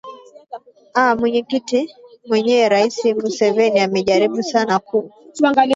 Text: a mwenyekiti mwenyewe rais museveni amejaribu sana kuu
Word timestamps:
a 0.99 1.03
mwenyekiti 1.19 1.79
mwenyewe 2.27 2.69
rais 2.69 2.97
museveni 3.15 3.79
amejaribu 3.79 4.43
sana 4.43 4.79
kuu 4.79 5.11